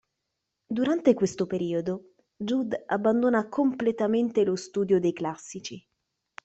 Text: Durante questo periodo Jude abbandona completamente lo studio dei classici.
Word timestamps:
Durante 0.67 1.13
questo 1.13 1.45
periodo 1.45 2.13
Jude 2.35 2.85
abbandona 2.87 3.47
completamente 3.47 4.43
lo 4.43 4.55
studio 4.55 4.99
dei 4.99 5.13
classici. 5.13 5.87